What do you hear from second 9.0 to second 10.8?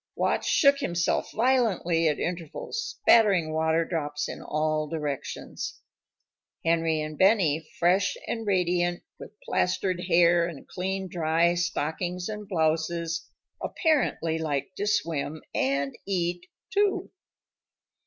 with plastered hair and